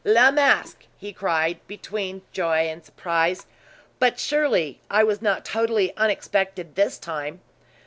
"La 0.03 0.31
Masque!" 0.31 0.87
he 0.97 1.13
cried, 1.13 1.59
between 1.67 2.23
joy 2.31 2.61
and 2.67 2.83
surprise. 2.83 3.45
"But 3.99 4.17
surely, 4.19 4.81
I 4.89 5.03
was 5.03 5.21
not 5.21 5.45
totally 5.45 5.95
unexpected 5.95 6.73
this 6.73 6.97
time?" 6.97 7.39